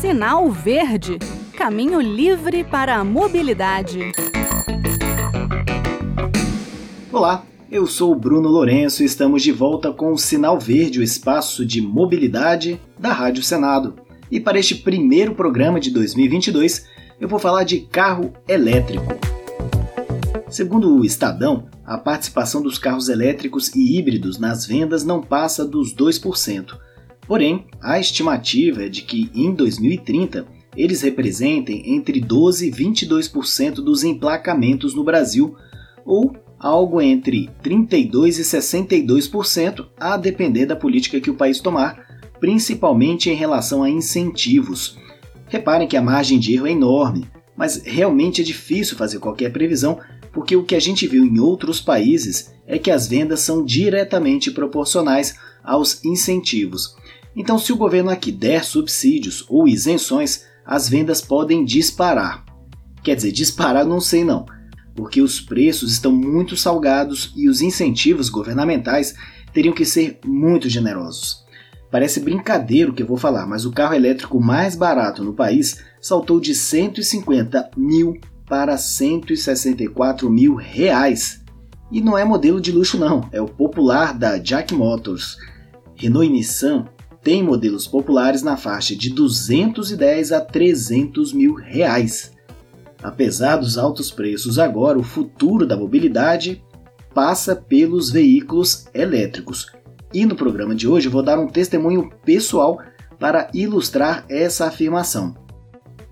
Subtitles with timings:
[0.00, 1.18] Sinal Verde
[1.58, 4.12] Caminho livre para a mobilidade.
[7.12, 11.66] Olá, eu sou Bruno Lourenço e estamos de volta com o Sinal Verde, o espaço
[11.66, 13.96] de mobilidade da Rádio Senado.
[14.30, 16.86] E para este primeiro programa de 2022,
[17.20, 19.18] eu vou falar de carro elétrico.
[20.48, 25.92] Segundo o Estadão, a participação dos carros elétricos e híbridos nas vendas não passa dos
[25.92, 26.78] 2%.
[27.28, 34.02] Porém, a estimativa é de que em 2030 eles representem entre 12 e 22% dos
[34.02, 35.54] emplacamentos no Brasil,
[36.06, 43.28] ou algo entre 32 e 62%, a depender da política que o país tomar, principalmente
[43.28, 44.96] em relação a incentivos.
[45.48, 49.98] Reparem que a margem de erro é enorme, mas realmente é difícil fazer qualquer previsão,
[50.32, 54.50] porque o que a gente viu em outros países é que as vendas são diretamente
[54.50, 56.96] proporcionais aos incentivos.
[57.38, 62.44] Então, se o governo aqui der subsídios ou isenções, as vendas podem disparar.
[63.00, 64.44] Quer dizer, disparar não sei não,
[64.92, 69.14] porque os preços estão muito salgados e os incentivos governamentais
[69.52, 71.46] teriam que ser muito generosos.
[71.92, 75.80] Parece brincadeira o que eu vou falar, mas o carro elétrico mais barato no país
[76.00, 81.40] saltou de 150 mil para 164 mil reais.
[81.92, 85.36] E não é modelo de luxo não, é o popular da Jack Motors.
[85.94, 86.84] Renault e Nissan
[87.22, 92.32] têm modelos populares na faixa de 210 a 300 mil reais.
[93.02, 96.62] Apesar dos altos preços agora, o futuro da mobilidade
[97.14, 99.72] passa pelos veículos elétricos.
[100.12, 102.80] E no programa de hoje vou dar um testemunho pessoal
[103.18, 105.34] para ilustrar essa afirmação.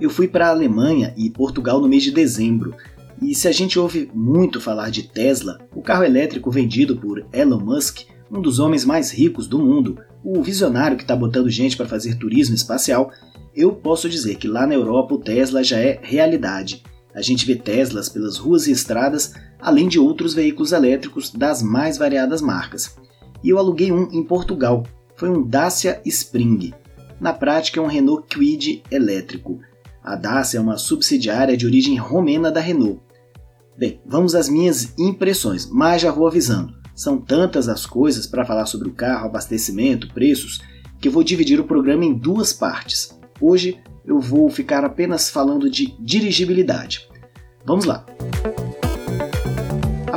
[0.00, 2.74] Eu fui para a Alemanha e Portugal no mês de dezembro,
[3.22, 7.60] e se a gente ouve muito falar de Tesla, o carro elétrico vendido por Elon
[7.60, 11.86] Musk, um dos homens mais ricos do mundo, o visionário que está botando gente para
[11.86, 13.12] fazer turismo espacial,
[13.54, 16.82] eu posso dizer que lá na Europa o Tesla já é realidade.
[17.14, 21.96] A gente vê Teslas pelas ruas e estradas, além de outros veículos elétricos das mais
[21.96, 22.96] variadas marcas
[23.44, 24.84] e eu aluguei um em Portugal.
[25.14, 26.72] Foi um Dacia Spring.
[27.20, 29.60] Na prática é um Renault Kwid elétrico.
[30.02, 33.00] A Dacia é uma subsidiária de origem romena da Renault.
[33.76, 36.74] Bem, vamos às minhas impressões, mas já vou avisando.
[36.94, 40.60] São tantas as coisas para falar sobre o carro, abastecimento, preços,
[41.00, 43.18] que eu vou dividir o programa em duas partes.
[43.40, 47.08] Hoje eu vou ficar apenas falando de dirigibilidade.
[47.64, 48.04] Vamos lá!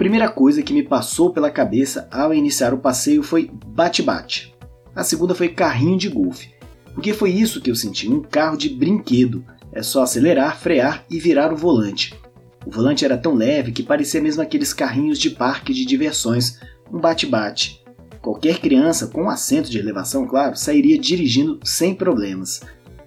[0.00, 4.54] primeira coisa que me passou pela cabeça ao iniciar o passeio foi bate-bate.
[4.96, 6.54] A segunda foi carrinho de golfe,
[6.94, 9.44] porque foi isso que eu senti, um carro de brinquedo.
[9.70, 12.18] É só acelerar, frear e virar o volante.
[12.66, 16.58] O volante era tão leve que parecia mesmo aqueles carrinhos de parque de diversões,
[16.92, 17.82] um bate-bate.
[18.20, 22.60] Qualquer criança com assento de elevação, claro, sairia dirigindo sem problemas.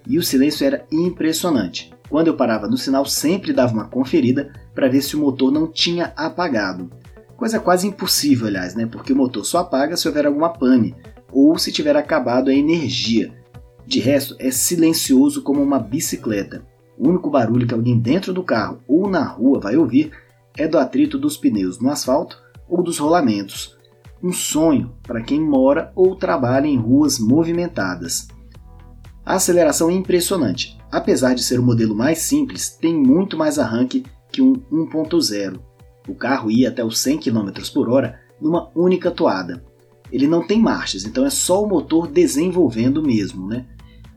[0.07, 1.93] E o silêncio era impressionante.
[2.09, 5.67] Quando eu parava no sinal, sempre dava uma conferida para ver se o motor não
[5.67, 6.89] tinha apagado.
[7.37, 8.85] Coisa quase impossível, aliás, né?
[8.85, 10.95] Porque o motor só apaga se houver alguma pane
[11.31, 13.33] ou se tiver acabado a energia.
[13.85, 16.65] De resto, é silencioso como uma bicicleta.
[16.97, 20.11] O único barulho que alguém dentro do carro ou na rua vai ouvir
[20.57, 22.37] é do atrito dos pneus no asfalto
[22.67, 23.77] ou dos rolamentos.
[24.21, 28.27] Um sonho para quem mora ou trabalha em ruas movimentadas.
[29.25, 30.77] A aceleração é impressionante.
[30.91, 35.59] Apesar de ser o modelo mais simples, tem muito mais arranque que um 1.0.
[36.07, 39.63] O carro ia até os 100 km por hora numa única toada.
[40.11, 43.65] Ele não tem marchas, então é só o motor desenvolvendo mesmo, né?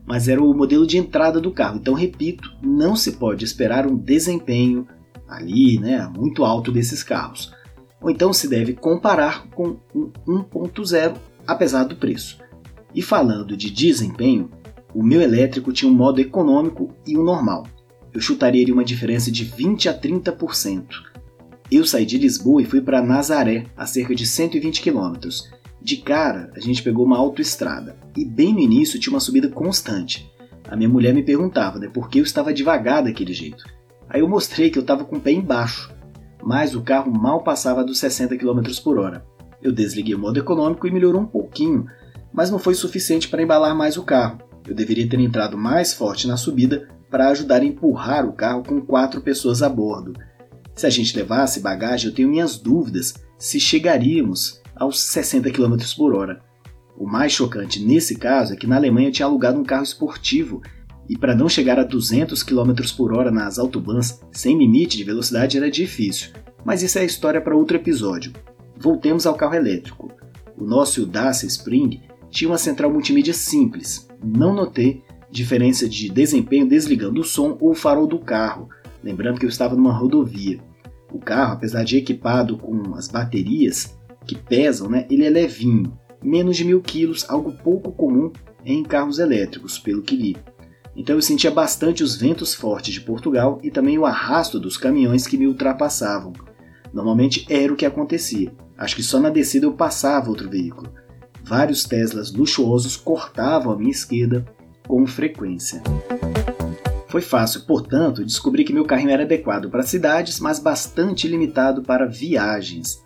[0.07, 3.95] Mas era o modelo de entrada do carro, então repito, não se pode esperar um
[3.95, 4.87] desempenho
[5.27, 7.53] ali, né, muito alto desses carros.
[8.01, 12.39] Ou então se deve comparar com um 1.0, apesar do preço.
[12.95, 14.49] E falando de desempenho,
[14.93, 17.67] o meu elétrico tinha um modo econômico e um normal.
[18.13, 20.85] Eu chutaria uma diferença de 20 a 30%.
[21.69, 25.13] Eu saí de Lisboa e fui para Nazaré, a cerca de 120 km.
[25.81, 30.29] De cara, a gente pegou uma autoestrada e bem no início tinha uma subida constante.
[30.67, 33.63] A minha mulher me perguntava né, por que eu estava devagar daquele jeito.
[34.09, 35.93] Aí eu mostrei que eu estava com o pé embaixo,
[36.43, 39.25] mas o carro mal passava dos 60 km por hora.
[39.61, 41.85] Eu desliguei o modo econômico e melhorou um pouquinho,
[42.33, 44.39] mas não foi suficiente para embalar mais o carro.
[44.67, 48.81] Eu deveria ter entrado mais forte na subida para ajudar a empurrar o carro com
[48.81, 50.13] quatro pessoas a bordo.
[50.75, 56.13] Se a gente levasse bagagem, eu tenho minhas dúvidas se chegaríamos aos 60 km por
[56.13, 56.41] hora.
[56.97, 60.61] O mais chocante nesse caso é que na Alemanha tinha alugado um carro esportivo
[61.07, 65.57] e para não chegar a 200 km por hora nas autobahns sem limite de velocidade
[65.57, 66.31] era difícil.
[66.65, 68.33] Mas isso é história para outro episódio.
[68.77, 70.11] Voltemos ao carro elétrico.
[70.57, 77.21] O nosso Dacia Spring tinha uma central multimídia simples, não notei diferença de desempenho desligando
[77.21, 78.69] o som ou o farol do carro,
[79.03, 80.59] lembrando que eu estava numa rodovia.
[81.11, 83.97] O carro, apesar de equipado com as baterias
[84.27, 88.31] que pesam, né, ele é levinho, menos de mil quilos, algo pouco comum
[88.65, 90.37] em carros elétricos, pelo que li.
[90.95, 95.27] Então eu sentia bastante os ventos fortes de Portugal e também o arrasto dos caminhões
[95.27, 96.33] que me ultrapassavam.
[96.91, 98.51] Normalmente era o que acontecia.
[98.77, 100.91] Acho que só na descida eu passava outro veículo.
[101.43, 104.43] Vários Teslas luxuosos cortavam a minha esquerda
[104.87, 105.81] com frequência.
[107.07, 112.05] Foi fácil, portanto, descobrir que meu carrinho era adequado para cidades, mas bastante limitado para
[112.05, 113.05] viagens.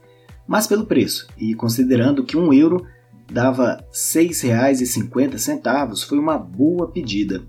[0.51, 2.85] Mas pelo preço, e considerando que um euro
[3.31, 7.41] dava R$ 6,50, foi uma boa pedida.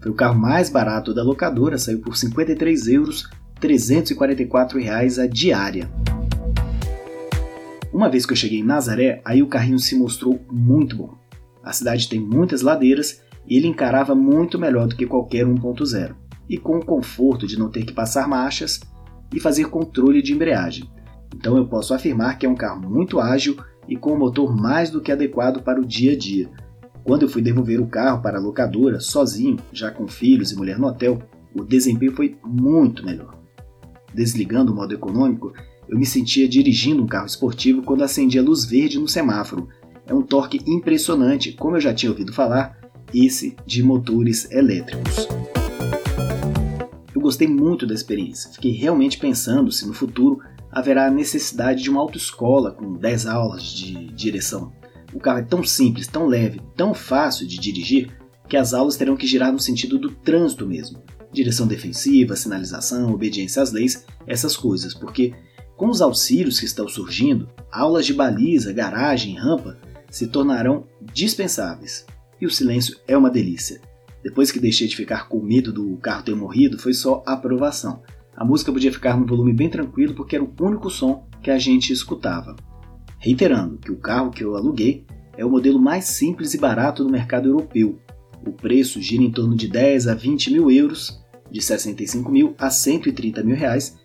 [0.00, 3.28] Foi o carro mais barato da locadora, saiu por 53 euros,
[3.58, 5.90] 344 reais a diária.
[7.92, 11.12] Uma vez que eu cheguei em Nazaré, aí o carrinho se mostrou muito bom.
[11.60, 16.14] A cidade tem muitas ladeiras e ele encarava muito melhor do que qualquer 1.0,
[16.48, 18.78] e com o conforto de não ter que passar marchas
[19.34, 20.88] e fazer controle de embreagem.
[21.44, 24.88] Então eu posso afirmar que é um carro muito ágil e com um motor mais
[24.88, 26.48] do que adequado para o dia a dia.
[27.04, 30.78] Quando eu fui devolver o carro para a locadora, sozinho, já com filhos e mulher
[30.78, 31.18] no hotel,
[31.54, 33.34] o desempenho foi muito melhor.
[34.14, 35.52] Desligando o modo econômico,
[35.86, 39.68] eu me sentia dirigindo um carro esportivo quando acendi a luz verde no semáforo.
[40.06, 42.74] É um torque impressionante, como eu já tinha ouvido falar,
[43.12, 45.28] esse de motores elétricos.
[47.14, 50.40] Eu gostei muito da experiência, fiquei realmente pensando se no futuro
[50.74, 54.72] haverá a necessidade de uma autoescola com 10 aulas de direção.
[55.12, 58.10] O carro é tão simples, tão leve, tão fácil de dirigir
[58.48, 61.00] que as aulas terão que girar no sentido do trânsito mesmo.
[61.32, 65.32] Direção defensiva, sinalização, obediência às leis, essas coisas, porque
[65.76, 69.78] com os auxílios que estão surgindo, aulas de baliza, garagem, rampa
[70.10, 72.04] se tornarão dispensáveis.
[72.40, 73.80] E o silêncio é uma delícia.
[74.24, 78.02] Depois que deixei de ficar com medo do carro ter morrido, foi só aprovação.
[78.36, 81.58] A música podia ficar num volume bem tranquilo porque era o único som que a
[81.58, 82.56] gente escutava.
[83.18, 85.04] Reiterando que o carro que eu aluguei
[85.36, 87.98] é o modelo mais simples e barato do mercado europeu.
[88.46, 92.70] O preço gira em torno de 10 a 20 mil euros, de 65 mil a
[92.70, 93.98] 130 mil reais,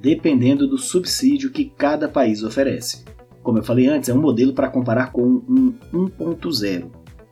[0.00, 3.04] dependendo do subsídio que cada país oferece.
[3.42, 6.86] Como eu falei antes, é um modelo para comparar com um 1.0,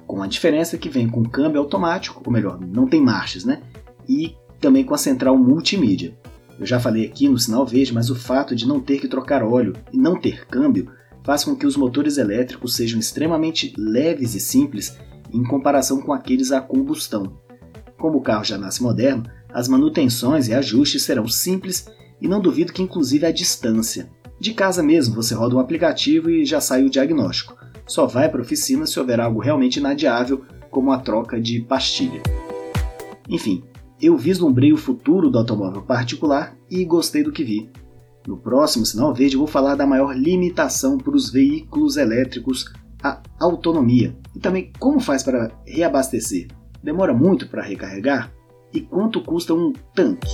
[0.07, 3.63] com a diferença que vem com câmbio automático, ou melhor, não tem marchas, né?
[4.09, 6.19] E também com a central multimídia.
[6.61, 9.43] Eu já falei aqui no sinal verde, mas o fato de não ter que trocar
[9.43, 10.93] óleo e não ter câmbio
[11.25, 14.97] faz com que os motores elétricos sejam extremamente leves e simples
[15.33, 17.41] em comparação com aqueles a combustão.
[17.99, 21.89] Como o carro já nasce moderno, as manutenções e ajustes serão simples
[22.21, 24.09] e não duvido que inclusive à distância.
[24.39, 27.59] De casa mesmo, você roda um aplicativo e já sai o diagnóstico
[27.91, 32.23] só vai para a oficina se houver algo realmente inadiável, como a troca de pastilha.
[33.29, 33.65] Enfim,
[34.01, 37.71] eu vislumbrei o futuro do automóvel particular e gostei do que vi.
[38.27, 44.17] No próximo Sinal Verde vou falar da maior limitação para os veículos elétricos, a autonomia,
[44.35, 46.49] e também como faz para reabastecer.
[46.83, 48.33] Demora muito para recarregar?
[48.73, 50.29] E quanto custa um tanque?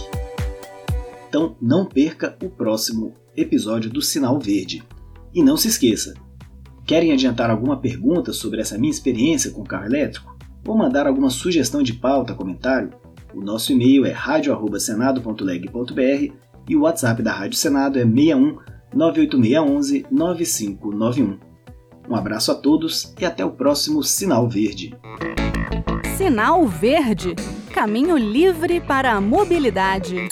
[1.29, 4.83] Então não perca o próximo episódio do Sinal Verde.
[5.33, 6.15] E não se esqueça,
[6.87, 10.37] Querem adiantar alguma pergunta sobre essa minha experiência com carro elétrico?
[10.65, 12.91] Ou mandar alguma sugestão de pauta, comentário?
[13.37, 16.33] O nosso e-mail é radio@senado.leg.br
[16.67, 18.57] e o WhatsApp da Rádio Senado é 61
[18.95, 21.39] 98611 9591.
[22.09, 24.97] Um abraço a todos e até o próximo Sinal Verde.
[26.17, 27.37] Sinal Verde
[27.75, 30.31] Caminho livre para a mobilidade.